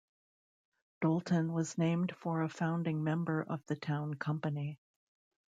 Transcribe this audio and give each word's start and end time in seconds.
Dolton 1.03 1.53
was 1.53 1.77
named 1.77 2.15
for 2.17 2.41
a 2.41 2.49
founding 2.49 3.03
member 3.03 3.43
of 3.43 3.63
the 3.67 3.75
town 3.75 4.15
company. 4.15 4.79